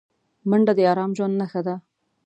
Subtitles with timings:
[0.49, 1.75] منډه د ارام ژوند نښه ده